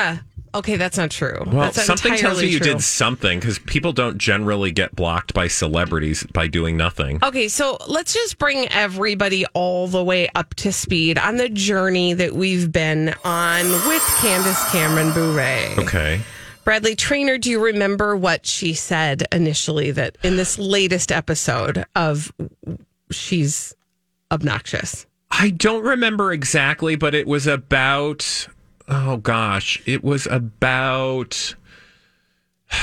[0.54, 1.42] Okay, that's not true.
[1.44, 2.72] Well, that's something tells me you true.
[2.72, 7.18] did something because people don't generally get blocked by celebrities by doing nothing.
[7.22, 12.14] Okay, so let's just bring everybody all the way up to speed on the journey
[12.14, 15.84] that we've been on with Candace Cameron Bure.
[15.84, 16.22] Okay.
[16.64, 22.32] Bradley Traynor, do you remember what she said initially that in this latest episode of
[23.10, 23.74] She's
[24.32, 25.06] Obnoxious?
[25.30, 28.48] I don't remember exactly, but it was about.
[28.88, 31.54] Oh gosh, it was about.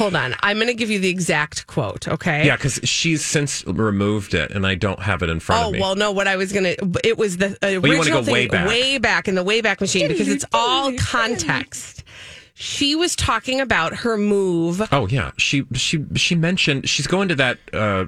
[0.00, 0.34] Hold on.
[0.42, 2.46] I'm going to give you the exact quote, okay?
[2.46, 5.72] Yeah, because she's since removed it, and I don't have it in front Oh of
[5.74, 5.78] me.
[5.78, 6.10] Oh well, no.
[6.10, 8.66] What I was gonna, it was the original you wanna go thing way back.
[8.66, 12.04] way back in the way back Machine because it's all context.
[12.62, 14.82] She was talking about her move.
[14.92, 18.04] Oh yeah, she she she mentioned she's going to that uh,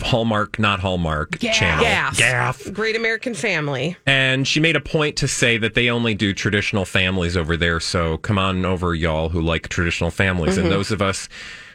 [0.00, 1.82] Hallmark, not Hallmark channel.
[1.82, 2.16] Gaff.
[2.16, 2.72] Gaff.
[2.72, 3.96] Great American Family.
[4.06, 7.80] And she made a point to say that they only do traditional families over there.
[7.80, 10.56] So come on over, y'all who like traditional families.
[10.56, 10.62] Mhm.
[10.62, 11.28] And those of us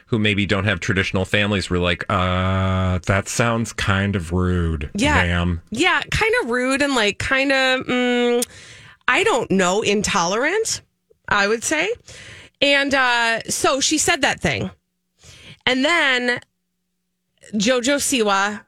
[0.06, 4.88] who maybe don't have traditional families were like, uh, that sounds kind of rude.
[4.94, 5.14] Yeah.
[5.14, 5.60] Ma'am.
[5.70, 8.46] Yeah, kind of rude and like kind of, mm,
[9.08, 10.80] I don't know, intolerant,
[11.28, 11.88] I would say.
[12.60, 14.70] And uh, so she said that thing.
[15.66, 16.40] And then
[17.54, 18.62] Jojo Siwa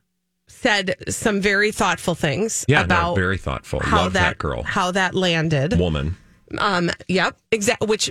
[0.49, 3.81] said some very thoughtful things Yeah, about no, very thoughtful.
[3.81, 4.63] how Love that, that, girl.
[4.63, 5.79] how that landed.
[5.79, 6.17] Woman.
[6.59, 7.87] Um, yep, exactly.
[7.89, 8.11] Which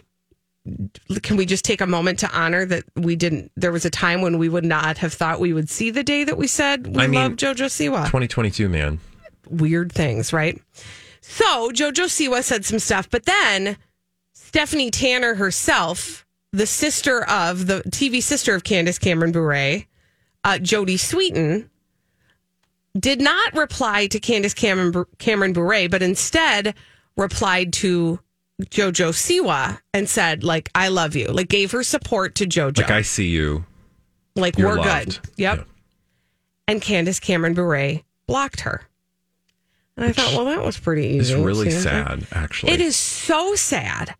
[1.21, 3.51] can we just take a moment to honor that we didn't?
[3.55, 6.23] There was a time when we would not have thought we would see the day
[6.23, 8.05] that we said we I mean, love JoJo Siwa.
[8.05, 8.99] 2022, man.
[9.49, 10.60] Weird things, right?
[11.21, 13.77] So JoJo Siwa said some stuff, but then
[14.45, 19.53] Stephanie Tanner herself, the sister of the TV sister of Candace Cameron Bure,
[20.43, 21.69] uh, Jodie Sweetin,
[22.97, 26.75] did not reply to Candace Cameron, Cameron Bure, but instead
[27.17, 28.19] replied to
[28.62, 31.27] Jojo Siwa and said, like, I love you.
[31.27, 32.77] Like, gave her support to Jojo.
[32.77, 33.65] Like, I see you.
[34.36, 35.21] Like, You're we're loved.
[35.21, 35.31] good.
[35.38, 35.67] Yep.
[36.67, 38.84] And Candace Cameron Bure blocked her.
[39.97, 41.34] And I thought, well, that was pretty easy.
[41.34, 42.73] It's really sad, actually.
[42.73, 44.15] It is so sad.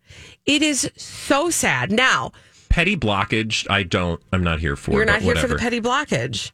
[0.46, 1.92] It is so sad.
[1.92, 2.32] Now,
[2.68, 4.92] Petty blockage, I don't, I'm not here for.
[4.92, 6.50] you're not here for the petty blockage.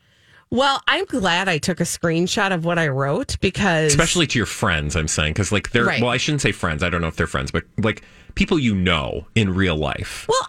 [0.51, 4.45] Well, I'm glad I took a screenshot of what I wrote because especially to your
[4.47, 6.03] friends i'm saying because like they're Right.
[6.03, 8.03] well i shouldn't say friends i don't know if they're friends but like
[8.35, 10.49] people you know in real life well,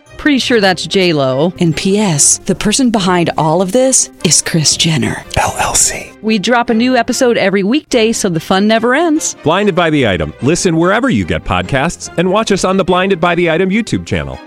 [0.21, 1.51] Pretty sure that's J Lo.
[1.59, 2.37] And P.S.
[2.37, 6.21] The person behind all of this is Kris Jenner LLC.
[6.21, 9.35] We drop a new episode every weekday, so the fun never ends.
[9.41, 10.31] Blinded by the item.
[10.43, 14.05] Listen wherever you get podcasts, and watch us on the Blinded by the Item YouTube
[14.05, 14.39] channel.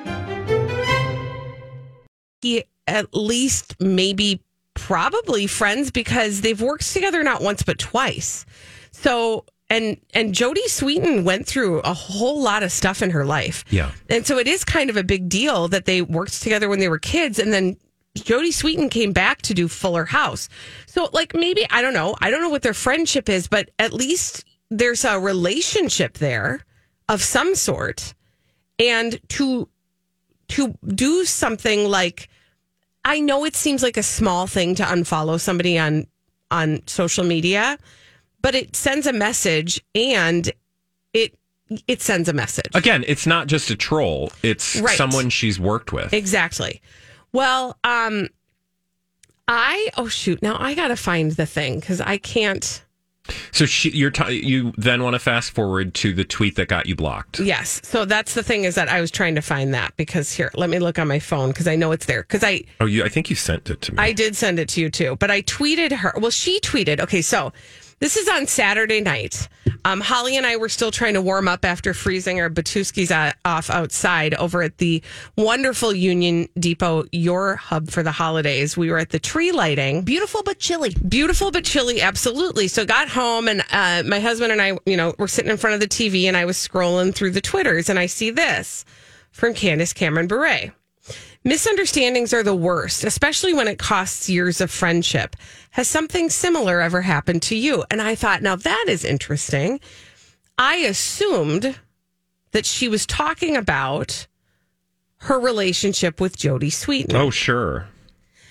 [2.86, 4.40] at least maybe
[4.74, 8.46] probably friends because they've worked together not once but twice.
[8.92, 13.64] So and and Jodie Sweetin went through a whole lot of stuff in her life.
[13.70, 16.78] yeah And so it is kind of a big deal that they worked together when
[16.78, 17.76] they were kids and then
[18.16, 20.48] Jodie Sweetin came back to do Fuller House.
[20.86, 22.14] So like maybe I don't know.
[22.20, 26.64] I don't know what their friendship is, but at least there's a relationship there
[27.08, 28.14] of some sort.
[28.78, 29.68] And to
[30.48, 32.28] to do something like
[33.04, 36.06] I know it seems like a small thing to unfollow somebody on
[36.50, 37.78] on social media,
[38.44, 40.52] but it sends a message and
[41.14, 41.34] it
[41.88, 42.70] it sends a message.
[42.74, 44.96] again it's not just a troll it's Right.
[44.98, 46.82] someone she's worked with Exactly.
[47.32, 48.28] Well, um
[49.48, 52.82] I oh shoot, now I got to find the thing cuz I can't
[53.52, 56.84] so she you're t- you then want to fast forward to the tweet that got
[56.86, 57.80] you blocked Yes.
[57.82, 60.68] So that's the thing is that I was trying to find that because here, let
[60.68, 62.22] me look on my phone because I know it's there.
[62.22, 64.68] Because I oh you i think you sent it to me I did send it
[64.74, 66.12] to you too, but I tweeted her.
[66.18, 67.00] Well, she tweeted.
[67.00, 67.54] Okay, so
[68.04, 69.48] this is on Saturday night.
[69.86, 73.70] Um, Holly and I were still trying to warm up after freezing our Batuskis off
[73.70, 75.02] outside over at the
[75.38, 78.76] wonderful Union Depot, your hub for the holidays.
[78.76, 80.02] We were at the tree lighting.
[80.02, 80.94] Beautiful but chilly.
[81.08, 82.68] Beautiful but chilly, absolutely.
[82.68, 85.72] So got home and uh, my husband and I, you know, were sitting in front
[85.72, 88.84] of the TV and I was scrolling through the Twitters and I see this
[89.32, 90.74] from Candace Cameron Bure.
[91.46, 95.36] Misunderstandings are the worst, especially when it costs years of friendship.
[95.72, 97.84] Has something similar ever happened to you?
[97.90, 99.78] And I thought, now that is interesting.
[100.56, 101.78] I assumed
[102.52, 104.26] that she was talking about
[105.18, 107.14] her relationship with Jodie Sweetin.
[107.14, 107.88] Oh, sure.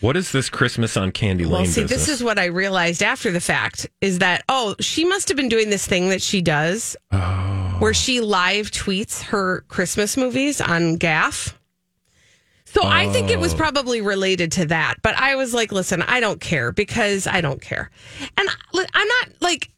[0.01, 2.05] What is this Christmas on Candy Lane Well, see, business?
[2.05, 5.49] this is what I realized after the fact is that, oh, she must have been
[5.49, 7.77] doing this thing that she does oh.
[7.79, 11.57] where she live tweets her Christmas movies on Gaff.
[12.73, 13.57] So I think it was Oh.
[13.57, 14.95] probably related to that.
[15.03, 17.91] But I was like, listen, I don't care because I don't care.
[18.37, 19.69] And I- I'm not like,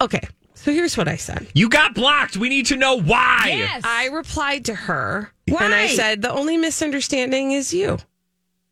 [0.00, 1.46] okay, so here's what I said.
[1.54, 2.36] you got blocked.
[2.36, 3.44] We need to know why.
[3.48, 3.82] Yes.
[3.84, 7.98] I replied to her and I said, the only misunderstanding is you.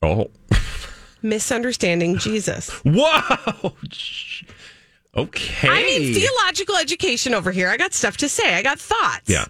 [0.03, 0.31] Oh.
[1.23, 2.71] Misunderstanding Jesus.
[2.85, 3.75] Whoa.
[5.17, 5.69] Okay.
[5.69, 7.69] I mean, theological education over here.
[7.69, 8.55] I got stuff to say.
[8.55, 9.29] I got thoughts.
[9.29, 9.47] Yeah.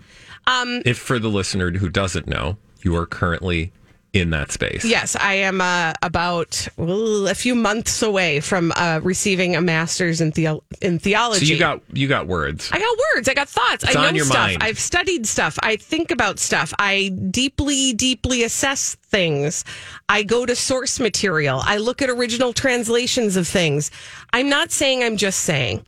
[0.47, 3.73] Um, If for the listener who doesn't know, you are currently
[4.13, 4.85] in that space.
[4.85, 10.21] yes, I am uh, about well, a few months away from uh, receiving a master's
[10.21, 11.47] in, theo- in theology.
[11.47, 12.71] So you got you got words.
[12.73, 13.29] I got words.
[13.29, 13.85] I got thoughts.
[13.85, 14.37] It's I know on your stuff.
[14.37, 14.63] mind.
[14.63, 15.59] I've studied stuff.
[15.63, 16.75] I think about stuff.
[16.79, 19.65] I deeply, deeply assess things.
[20.09, 21.61] I go to source material.
[21.63, 23.93] I look at original translations of things.
[24.33, 25.85] I'm not saying I'm just saying.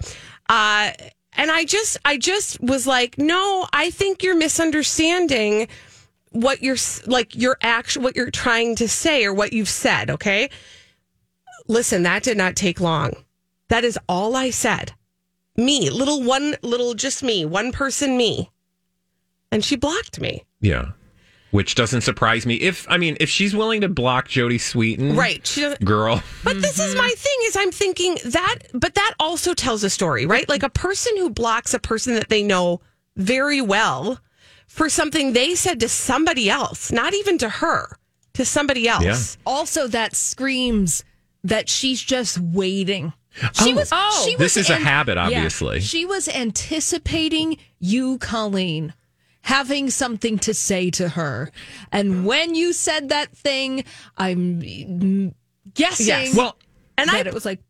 [0.49, 0.93] Uh,
[1.35, 5.67] and I just, I just was like, no, I think you're misunderstanding
[6.33, 6.77] what you're
[7.07, 10.11] like your action, what you're trying to say or what you've said.
[10.11, 10.51] Okay.
[11.69, 13.13] Listen, that did not take long.
[13.69, 14.93] That is all I said
[15.57, 18.51] me, little one, little just me, one person me.
[19.51, 20.45] And she blocked me.
[20.61, 20.93] Yeah.
[21.51, 22.55] Which doesn't surprise me.
[22.55, 25.47] If I mean, if she's willing to block Jodie Sweetin, Right.
[25.47, 26.23] She girl.
[26.43, 30.25] but this is my thing is I'm thinking that, but that also tells a story,
[30.25, 30.49] right?
[30.49, 32.81] Like a person who blocks a person that they know
[33.17, 34.19] very well
[34.73, 37.97] for something they said to somebody else, not even to her,
[38.35, 39.37] to somebody else.
[39.45, 41.05] Also, that screams
[41.45, 43.13] that she's just waiting.
[43.53, 43.77] She Oh.
[43.77, 43.89] was.
[43.93, 44.23] Oh.
[44.27, 45.25] she This was is a habit, yeah.
[45.27, 45.81] obviously.
[45.81, 48.95] she was anticipating you, Colleen,
[49.43, 51.51] having something to say to her,
[51.91, 53.85] and when you said that thing,
[54.17, 55.35] I'm mm,
[55.75, 56.07] guessing.
[56.07, 56.37] Yes.
[56.37, 56.57] Well,
[57.03, 57.61] And I, it was like.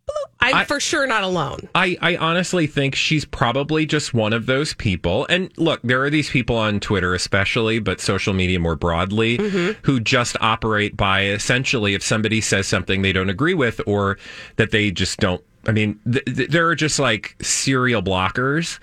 [0.40, 1.68] I'm I- for sure not alone.
[1.74, 5.24] I, I honestly think she's probably just one of those people.
[5.30, 9.36] And look, there are these people on Twitter, especially, but social media more broadly,
[9.82, 14.18] who just operate by essentially if somebody says something they don't agree with or
[14.56, 15.40] that they just don't.
[15.64, 18.80] I mean, th- th- there are just like serial blockers.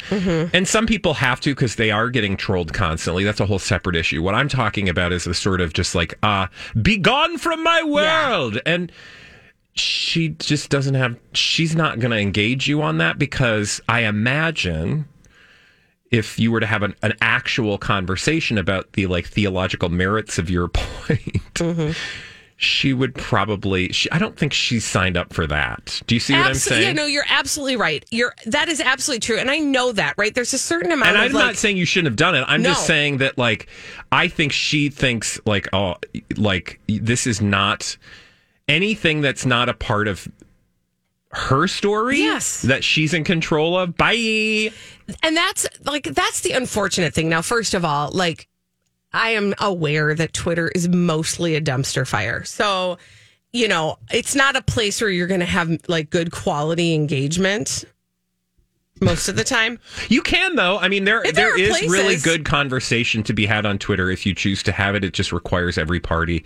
[0.54, 3.26] And some people have to because they are getting trolled constantly.
[3.26, 4.24] That's a whole separate issue.
[4.24, 6.48] What I'm talking about is the sort of just like, uh,
[6.82, 8.62] be gone from my world.
[8.66, 8.94] And
[9.80, 15.08] she just doesn't have she's not going to engage you on that because i imagine
[16.12, 20.50] if you were to have an, an actual conversation about the like theological merits of
[20.50, 21.92] your point mm-hmm.
[22.58, 26.34] she would probably she, i don't think she's signed up for that do you see
[26.34, 28.04] what i'm saying Yeah, no, you're absolutely right.
[28.12, 30.16] You're that is absolutely true, and I know that.
[30.18, 30.34] Right?
[30.34, 32.44] There's a certain amount and I'm like, not saying you shouldn't have done it.
[32.48, 33.68] I'm just saying that, like,
[34.12, 35.96] I think she thinks, like, oh,
[36.36, 37.98] like this is not
[38.70, 40.28] anything that's not a part of
[41.32, 42.20] her story.
[42.20, 42.62] Yes.
[42.64, 43.96] that she's in control of.
[43.98, 44.72] Bye.
[45.24, 47.30] and that's like that's the unfortunate thing.
[47.30, 48.48] Now, first of all, like
[49.14, 52.44] I am aware that Twitter is mostly a dumpster fire.
[52.46, 52.98] So,
[53.54, 57.86] you know, it's not a place where you're going to have like good quality engagement
[59.02, 59.80] most of the time.
[60.10, 60.78] You can though.
[60.80, 64.10] I mean, there There there is places- really good conversation to be had on Twitter
[64.10, 65.04] if you choose to have it.
[65.04, 66.44] It just requires every party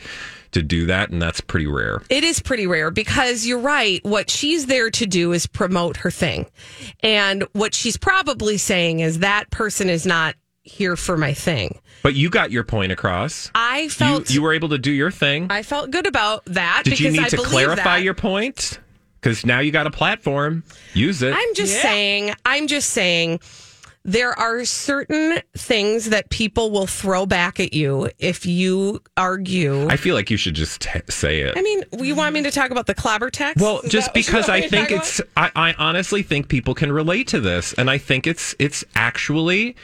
[0.54, 2.02] to do that, and that's pretty rare.
[2.10, 4.04] It is pretty rare because you're right.
[4.04, 6.48] What she's there to do is promote her thing.
[7.02, 11.80] And what she's probably saying is that person is not here for my thing.
[12.04, 13.52] But you got your point across.
[13.54, 15.48] I felt you were able to do your thing.
[15.50, 18.04] I felt good about that Did because you need I to clarify that.
[18.04, 18.80] your point?
[19.20, 20.64] Because now you got a platform.
[20.94, 21.34] Use it.
[21.34, 23.40] I'm just saying, I'm just saying
[24.06, 29.88] there are certain things that people will throw back at you if you argue.
[29.88, 31.58] I feel like you should just t- say it.
[31.58, 33.62] I mean, you want me to talk about the clobber text?
[33.64, 36.74] well, Is just that what you because I think it's, I, I honestly think people
[36.74, 39.76] can relate to this, and I think it's it's actually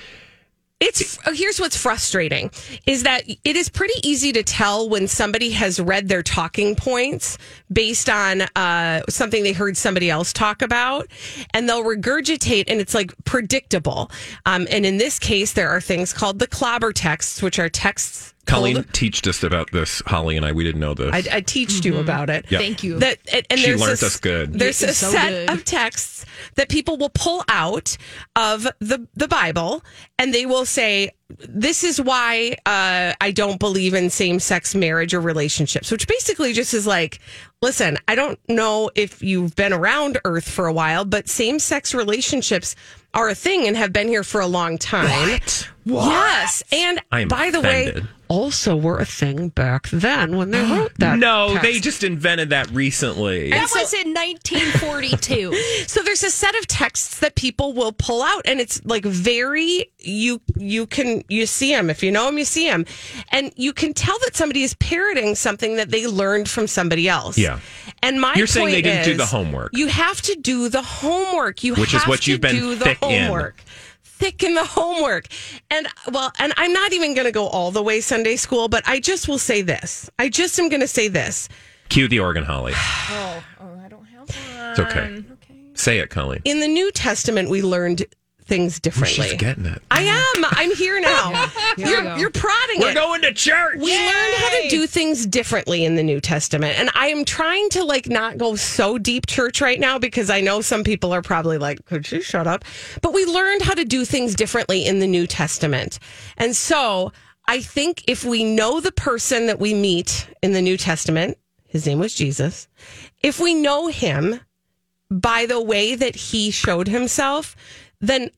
[0.80, 2.52] It's oh, here's what's frustrating
[2.86, 7.38] is that it is pretty easy to tell when somebody has read their talking points
[7.72, 11.08] based on uh, something they heard somebody else talk about,
[11.54, 14.10] and they'll regurgitate, and it's like predictable.
[14.46, 18.34] Um, and in this case, there are things called the clobber texts, which are texts
[18.50, 20.02] Colleen pulled- teached us about this.
[20.06, 21.14] Holly and I, we didn't know this.
[21.14, 22.46] I, I teached you about it.
[22.52, 22.62] Yep.
[22.62, 23.00] Thank you.
[23.00, 24.54] That and, and She there's learned a, us good.
[24.54, 25.50] There's a so set good.
[25.52, 26.26] of texts
[26.56, 27.98] that people will pull out
[28.36, 29.84] of the the Bible,
[30.18, 31.12] and they will say,
[31.48, 36.54] "This is why uh, I don't believe in same sex marriage or relationships," which basically
[36.54, 37.20] just is like.
[37.62, 41.94] Listen, I don't know if you've been around Earth for a while, but same sex
[41.94, 42.74] relationships
[43.14, 45.40] are a thing and have been here for a long time.
[45.84, 46.06] What?
[46.06, 46.64] Yes.
[46.72, 48.08] And I am by the way, offended.
[48.30, 51.18] Also were a thing back then when they wrote that.
[51.20, 51.64] no, text.
[51.64, 53.50] they just invented that recently.
[53.50, 55.50] That was in 1942.
[55.90, 59.92] So there's a set of texts that people will pull out, and it's like very
[59.98, 62.86] you you can you see them if you know them you see them,
[63.32, 67.38] and you can tell that somebody is parroting something that they learned from somebody else.
[67.38, 67.60] Yeah.
[68.04, 69.72] And my You're saying they didn't do the homework.
[69.74, 71.64] You have to do the homework.
[71.64, 73.54] You Which is what to you've been do the thick in.
[74.20, 74.38] Homework.
[74.38, 75.28] Thick in the homework.
[75.72, 78.84] And well, and I'm not even going to go all the way Sunday school, but
[78.88, 80.10] I just will say this.
[80.20, 81.50] I just am going to say this.
[81.90, 82.74] Cue the organ, Holly.
[82.76, 84.72] oh, oh, I don't have one.
[84.72, 85.24] It's okay.
[85.34, 85.56] okay.
[85.74, 86.42] Say it, Colleen.
[86.46, 88.06] In the New Testament, we learned
[88.50, 89.30] things differently.
[89.30, 89.82] She's getting it.
[89.92, 90.46] I am.
[90.50, 91.48] I'm here now.
[91.78, 92.16] Here you're, go.
[92.18, 92.96] you're prodding We're it.
[92.96, 93.78] going to church.
[93.78, 96.78] we learned how to do things differently in the New Testament.
[96.78, 100.42] And I am trying to like not go so deep church right now because I
[100.42, 102.66] know some people are probably like, could you shut up?
[103.02, 106.00] But we learned how to do things differently in the New Testament.
[106.36, 107.14] And so
[107.48, 111.38] I think if we know the person that we meet in the New Testament,
[111.68, 112.68] his name was Jesus,
[113.22, 114.40] if we know him
[115.12, 117.56] by the way that he showed himself,
[118.02, 118.30] then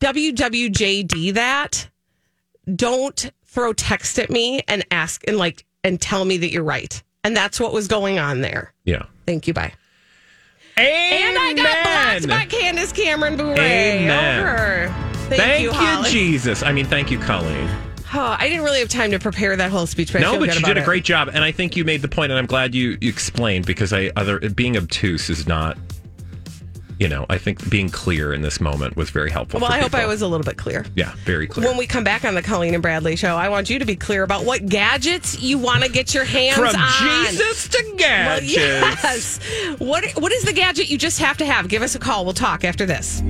[0.00, 1.88] WWJD that
[2.74, 7.02] don't throw text at me and ask and like and tell me that you're right.
[7.24, 8.72] And that's what was going on there.
[8.84, 9.06] Yeah.
[9.26, 9.54] Thank you.
[9.54, 9.72] Bye.
[10.78, 11.36] Amen.
[11.36, 13.52] And I got blocked by Candace Cameron Bure.
[13.58, 14.40] Amen.
[14.40, 14.94] Over.
[15.28, 16.62] Thank, Thank you, you, Jesus.
[16.62, 17.68] I mean, thank you, Colleen.
[18.14, 20.60] Oh, I didn't really have time to prepare that whole speech, but no, but you
[20.60, 20.84] did a it.
[20.84, 23.66] great job, and I think you made the point, and I'm glad you, you explained
[23.66, 25.76] because I other being obtuse is not.
[26.98, 29.60] You know, I think being clear in this moment was very helpful.
[29.60, 29.94] Well, I hope.
[29.94, 30.86] I was a little bit clear.
[30.94, 31.68] Yeah, very clear.
[31.68, 33.96] When we come back on the Colleen and Bradley show, I want you to be
[33.96, 37.26] clear about what gadgets you want to get your hands From on.
[37.26, 38.54] Jesus to Well, gadgets.
[38.56, 39.40] yes.
[39.78, 41.68] What What is the gadget you just have to have?
[41.68, 42.24] Give us a call.
[42.24, 43.22] We'll talk after this.